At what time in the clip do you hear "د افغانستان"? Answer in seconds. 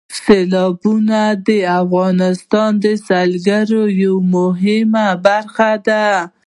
1.47-2.71